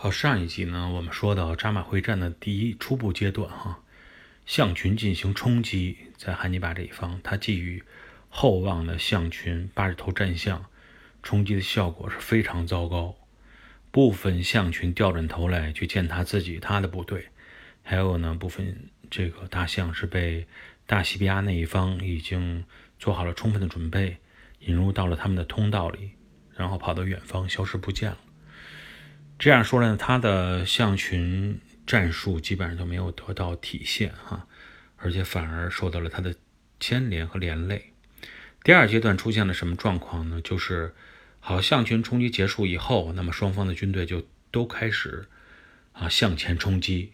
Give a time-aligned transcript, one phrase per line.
[0.00, 3.80] 好，上一集呢，我们说到扎马会战的第一初步阶段，哈，
[4.46, 7.82] 象群进行冲击，在汉尼拔这一方，他寄予
[8.28, 10.66] 厚望的象群八十头战象，
[11.20, 13.16] 冲击的效果是非常糟糕。
[13.90, 17.30] 部分象群调转头来去见他自己他的部队，
[17.82, 20.46] 还有呢，部分这个大象是被
[20.86, 22.64] 大西比亚那一方已经
[23.00, 24.18] 做好了充分的准备，
[24.60, 26.12] 引入到了他们的通道里，
[26.54, 28.18] 然后跑到远方消失不见了。
[29.38, 34.48] 这样说呢，他的象群战术基本上就没有得到体现哈，
[34.96, 36.34] 而且反而受到了他的
[36.80, 37.92] 牵连和连累。
[38.64, 40.40] 第二阶段出现了什么状况呢？
[40.42, 40.92] 就是
[41.38, 45.28] 好象群冲击结束以后，那么双方的军队就都开始
[45.92, 47.12] 啊向前冲击。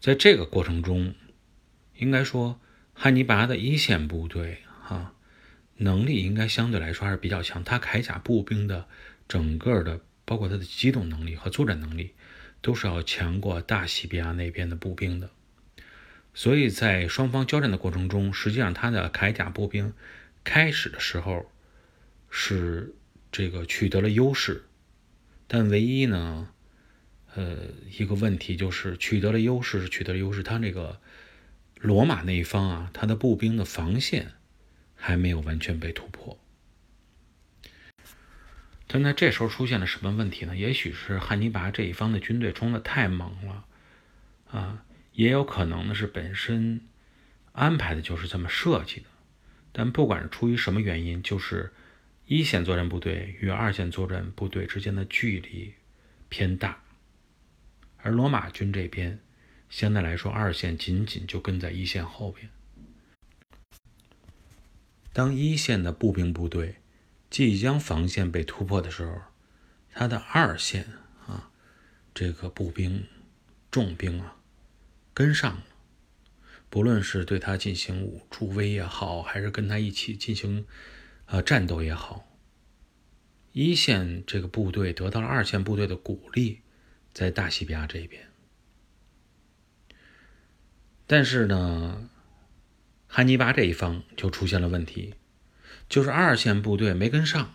[0.00, 1.14] 在这个过程中，
[1.94, 2.60] 应该说
[2.92, 5.14] 汉尼拔的一线部队哈
[5.76, 8.88] 能力应该相对来说还是比较强，他铠甲步兵的
[9.28, 10.00] 整个的。
[10.24, 12.12] 包括他的机动能力和作战能力，
[12.60, 15.30] 都是要强过大西比亚那边的步兵的。
[16.32, 19.92] 所以在双方交战的过程中，实际上他的铠甲步兵
[20.42, 21.50] 开始的时候
[22.28, 22.94] 是
[23.30, 24.64] 这个取得了优势，
[25.46, 26.48] 但唯一呢，
[27.34, 27.58] 呃，
[27.96, 31.00] 一个问题就是取得了优势是取得了优势，他这个
[31.80, 34.32] 罗马那一方啊，他的步兵的防线
[34.96, 36.38] 还没有完全被突破。
[38.94, 40.56] 但在这时候出现了什么问题呢？
[40.56, 43.64] 也许是汉尼拔这一方的军队冲的太猛了，
[44.48, 46.80] 啊，也有可能呢是本身
[47.50, 49.06] 安排的就是这么设计的。
[49.72, 51.72] 但不管是出于什么原因，就是
[52.26, 55.74] 一线作战部队与二线作战部队之间的距离
[56.28, 56.80] 偏大，
[57.96, 59.18] 而罗马军这边
[59.68, 62.48] 相对来说二线仅仅就跟在一线后边。
[65.12, 66.76] 当一线的步兵部队。
[67.34, 69.20] 即将防线被突破的时候，
[69.92, 70.86] 他的二线
[71.26, 71.50] 啊，
[72.14, 73.08] 这个步兵、
[73.72, 74.36] 重兵啊，
[75.12, 75.64] 跟上了。
[76.70, 80.64] 不论是对他进行助威也好，还是跟他一起进行
[81.26, 82.24] 呃战斗也好，
[83.50, 86.60] 一线这个部队得到了二线部队的鼓励，
[87.12, 88.28] 在大西比亚这边。
[91.08, 92.08] 但是呢，
[93.08, 95.14] 汉尼拔这一方就出现了问题。
[95.88, 97.50] 就是二线部队没跟上，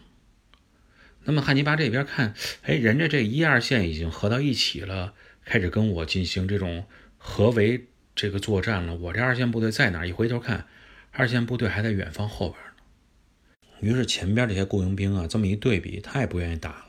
[1.23, 5.13] 那么汉尼拔这边看，哎，人家这一二线已经合到一起了，
[5.44, 6.85] 开始跟我进行这种
[7.17, 8.95] 合围这个作战了。
[8.95, 10.06] 我这二线部队在哪？
[10.06, 10.67] 一回头看，
[11.12, 12.84] 二线部队还在远方后边呢。
[13.81, 16.85] 于是前边这些雇佣兵啊，这么一对比，他也不愿意打了。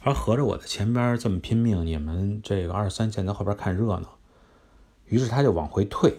[0.00, 4.18] 而合着我的前边这么拼命，你们这个二三线在后边看热闹，
[5.06, 6.18] 于是他就往回退，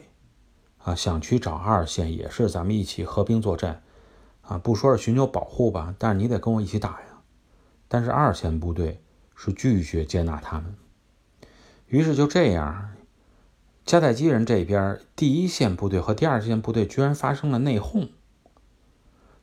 [0.79, 3.84] 啊，想去找二线，也是咱们一起合兵作战。
[4.47, 7.22] 啊，不说是寻求保护吧，但是你得跟我一起打呀。
[7.88, 9.02] 但是二线部队
[9.35, 10.75] 是拒绝接纳他们。
[11.88, 12.96] 于是就这样，
[13.85, 18.09] 迦太基人这边第一线部队和第二线部队居然发生了内讧，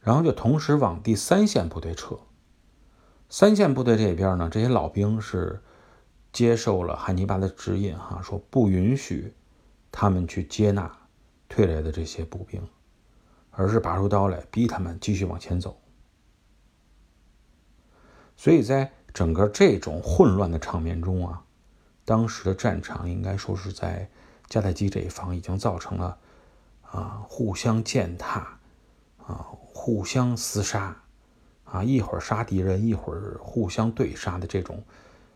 [0.01, 2.19] 然后就同时往第三线部队撤。
[3.29, 5.63] 三线部队这边呢，这些老兵是
[6.33, 9.35] 接受了汉尼拔的指引，哈，说不允许
[9.91, 10.95] 他们去接纳
[11.49, 12.67] 退来的这些步兵。
[13.57, 15.79] 而是拔出刀来逼他们继续往前走，
[18.37, 21.45] 所以在整个这种混乱的场面中啊，
[22.05, 24.09] 当时的战场应该说是在
[24.49, 26.19] 迦太基这一方已经造成了
[26.83, 28.59] 啊互相践踏
[29.25, 30.97] 啊互相厮杀
[31.65, 34.83] 啊一会儿杀敌人一会儿互相对杀的这种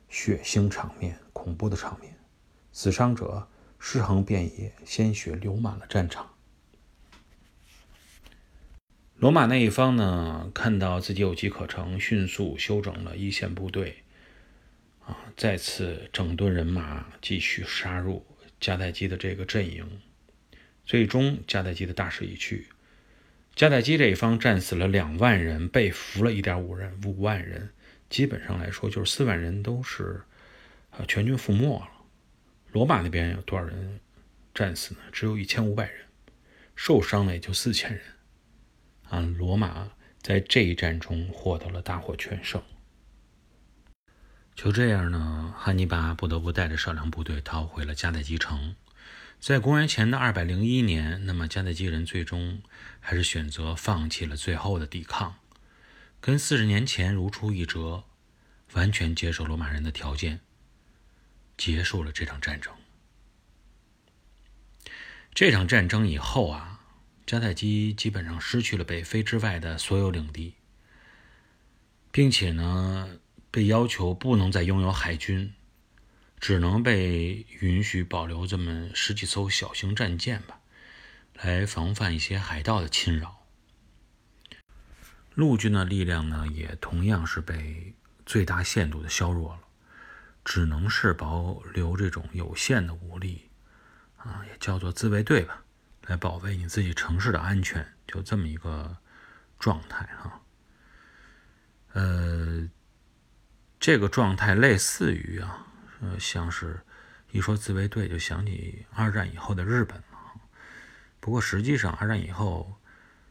[0.09, 2.17] 血腥场面、恐怖的场面，
[2.73, 3.47] 死伤者
[3.79, 6.27] 尸横遍野，鲜血流满了战场。
[9.19, 14.05] 罗马那一方呢，看到自己有机可乘，迅速休整了一线部队，
[15.05, 18.25] 啊，再次整顿人马，继续杀入
[18.61, 20.01] 迦太基的这个阵营。
[20.85, 22.69] 最终，迦太基的大势已去，
[23.57, 27.71] 迦太基这一方战死了两万人，被俘了一点五人，五万人，
[28.09, 30.23] 基本上来说就是四万人都是
[30.91, 31.89] 啊全军覆没了。
[32.71, 33.99] 罗马那边有多少人
[34.55, 35.01] 战死呢？
[35.11, 36.05] 只有一千五百人，
[36.77, 38.01] 受伤的也就四千人。
[39.09, 39.91] 啊，罗马
[40.21, 42.63] 在这一战中获得了大获全胜。
[44.55, 48.75] 就这样呢，汉尼拔不得不带着少量部队逃回了迦太基城。
[49.39, 52.61] 在公元前的二百零一年，那么迦太基人最终
[53.01, 55.37] 还是选择放弃了最后的抵抗，
[56.21, 58.05] 跟四十年前如出一辙，
[58.73, 60.41] 完全接受罗马人的条件，
[61.57, 62.75] 结束了这场战争。
[65.33, 66.68] 这场战争以后啊。
[67.29, 70.55] 迦太基基本上失去了北非之外的所有领地，
[72.11, 73.19] 并且呢，
[73.51, 75.53] 被要求不能再拥有海军，
[76.41, 80.61] 只能被允许保留这么十几艘小型战舰吧，
[81.35, 83.45] 来防范一些海盗的侵扰。
[85.35, 87.95] 陆军的力量呢，也同样是被
[88.25, 89.61] 最大限度的削弱了，
[90.47, 93.51] 只能是保留这种有限的武力，
[94.17, 95.63] 啊，也叫做自卫队吧，
[96.09, 98.99] 来保卫你自己城市的安全，就这么一个
[99.59, 100.41] 状态哈。
[101.93, 102.69] 呃。
[103.81, 105.65] 这个状态类似于啊，
[106.01, 106.81] 呃，像是，
[107.31, 110.41] 一说自卫队就想起二战以后的日本了。
[111.21, 112.77] 不过实际上，二战以后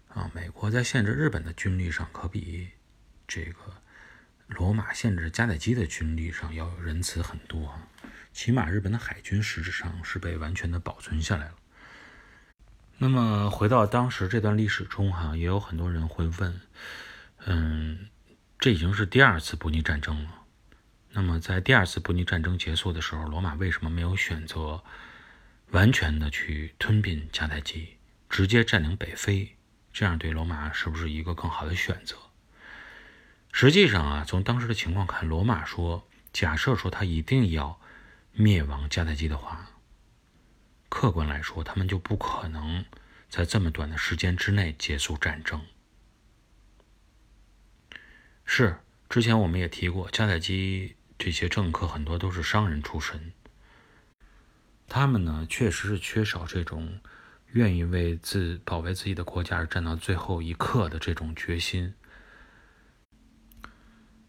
[0.08, 2.70] 啊，美国在限制日本的军力上，可比
[3.28, 3.84] 这个
[4.48, 7.78] 罗马限制加太基的军力上要仁慈很多。
[8.32, 11.56] 起码日本的海军实质上是被完全的保存下来了。
[12.98, 16.62] 那么回到当时这段历史中哈，也有很多人会问，
[17.46, 18.08] 嗯。
[18.60, 20.32] 这已经是第二次布匿战争了。
[21.12, 24.84] 那么，在第二次布匿战争结束的时候，罗马为什么没有选择
[25.70, 27.98] 完全的去吞并迦太基，
[28.28, 29.56] 直接占领北非？
[29.94, 32.16] 这样对罗马是不是一个更好的选择？
[33.52, 37.80] 实际上啊，从当时的情况看，罗马说，假设说他一定要
[38.34, 39.68] 灭亡迦太基的话，
[40.90, 42.86] 客观来说，他们就不可能
[43.30, 45.62] 在这么短的时间之内结束战争。
[48.46, 48.78] 是，
[49.10, 53.34] 之前我们也提过，迦太基这些政客很多都是商人出身，
[54.88, 57.02] 他们呢确实是缺少这种
[57.48, 61.94] 愿意为自保卫自己的国家而战到最后一刻的这种决心。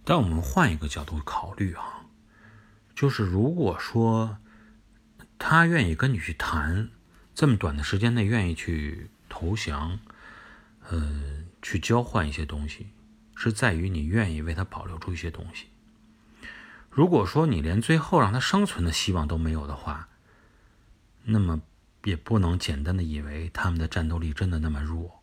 [0.05, 2.07] 但我们换一个角度考虑啊，
[2.97, 4.39] 就是如果说
[5.39, 6.91] 他愿意跟你去谈，
[7.35, 10.01] 这么短的时间内愿意去投降，
[10.89, 12.89] 呃，去交换一些东西。
[13.41, 15.67] 是在于你愿意为他保留住一些东西。
[16.91, 20.09] 如果说你连最后让他生存的希望都没有的话，
[21.23, 21.63] 那么
[22.03, 25.23] 也不能简单的以为他们的战斗力真的那么弱。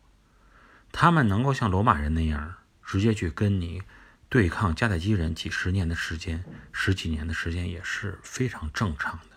[0.92, 3.82] 他们能够像罗马人那样直接去跟你
[4.30, 6.42] 对抗迦太基人几十年的时间、
[6.72, 9.35] 十几年的时间也是非常正常的。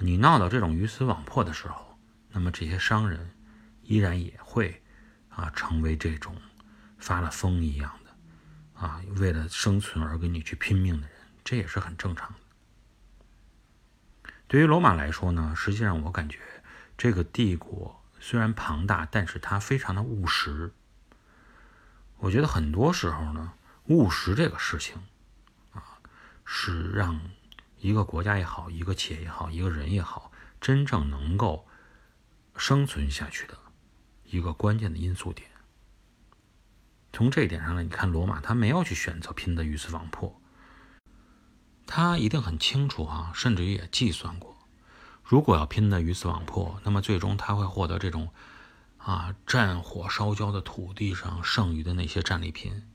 [0.00, 1.98] 你闹到这种鱼死网破的时候，
[2.30, 3.30] 那么这些商人
[3.82, 4.82] 依然也会
[5.28, 6.36] 啊成为这种。
[6.96, 14.30] 发了疯一样的，啊，为了生存而跟你去拼命的人，这也是很正常的。
[14.48, 16.38] 对于罗马来说呢，实际上我感觉
[16.96, 20.72] 这个帝国虽然庞大，但是它非常的务实。
[22.16, 23.52] 我觉得很多时候呢，
[23.88, 24.96] 务实这个事情，
[25.72, 26.00] 啊，
[26.46, 27.20] 是让
[27.84, 31.66] 一个国家也好，一个企业也好，一个人也好，真正能够
[32.56, 33.58] 生存下去的
[34.24, 35.50] 一个关键的因素点。
[37.12, 40.40] 从这一点上呢，你看罗马，他没有去选择拼的鱼死网破，
[41.86, 44.56] 他一定很清楚啊，甚至于也计算过，
[45.22, 48.30] 如果要拼的鱼死网破，那么最终他会获得这种
[48.96, 52.88] 啊战火烧焦的土地上剩余的那些战利品，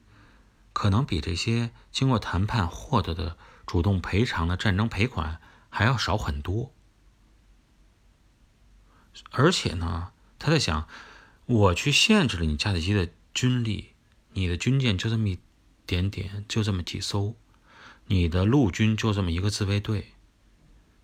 [0.73, 3.37] 可能比这些经过谈判获得的
[3.69, 5.39] 主动赔偿的战争赔款
[5.69, 6.73] 还要少很多。
[9.29, 10.87] 而且呢，他在想，
[11.45, 13.89] 我去限制了你迦太基的军力。
[14.33, 15.37] 你的军舰就这么一
[15.85, 17.35] 点点，就这么几艘，
[18.07, 20.13] 你的陆军就这么一个自卫队。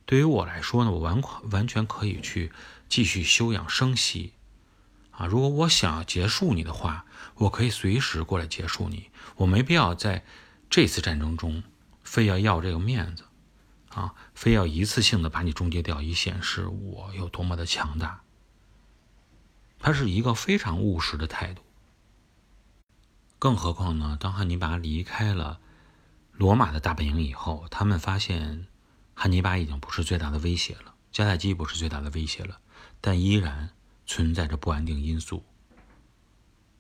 [0.08, 2.52] 对于我来说呢，我完完全可以去
[2.90, 4.34] 继续休养生息
[5.12, 5.28] 啊！
[5.28, 7.06] 如果我想要结束你的话，
[7.36, 9.12] 我可以随时过来结束你。
[9.36, 10.26] 我没必要在
[10.68, 11.62] 这次战争中
[12.06, 13.26] 非要要这个面子
[13.90, 18.22] 啊，非要一次性的把你终结掉，以显示我有多么的强大。
[19.80, 21.62] 他是一个非常务实的态度。
[23.38, 24.18] 更何况呢？
[24.20, 25.60] 当汉尼拔离开了
[26.32, 28.68] 罗马的大本营以后，他们发现
[29.14, 32.60] 汉尼拔已经不是最大的威胁了，迦太基不是最大的威胁了，
[33.02, 33.72] 但依然
[34.06, 35.44] 存在着不安定因素。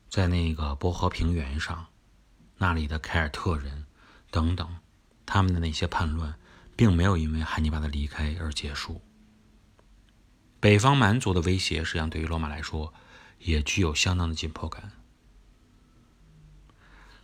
[0.09, 1.87] 在那个波河平原上，
[2.57, 3.85] 那里的凯尔特人
[4.31, 4.77] 等等，
[5.25, 6.35] 他们的那些叛乱，
[6.75, 9.01] 并没有因为汉尼拔的离开而结束。
[10.59, 12.93] 北方蛮族的威胁，实际上对于罗马来说，
[13.39, 14.91] 也具有相当的紧迫感。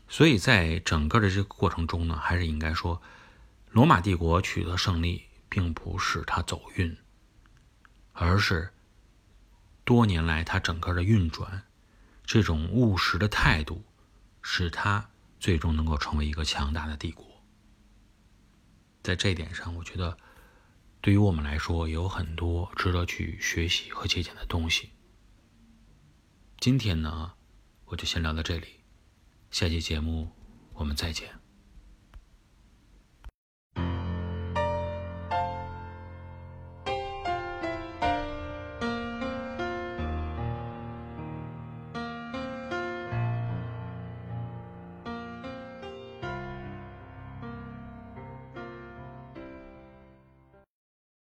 [0.07, 3.01] 所以在整个的这个过程中呢，还是应该说，
[3.69, 6.97] 罗马帝国取得胜利，并不是他走运，
[8.11, 8.73] 而是
[9.85, 11.63] 多年来他整个的运转，
[12.25, 13.83] 这种务实的态度，
[14.41, 17.30] 使他最终能够成为一个强大的帝国。
[19.03, 20.17] 在这一点上，我觉得
[21.01, 24.91] 对于我们来说，有很多值得去学习和借鉴的东西。
[26.59, 27.33] 今天呢，
[27.85, 28.81] 我就先聊到这里。
[29.49, 30.29] 下期节目，
[30.73, 31.40] 我们再见。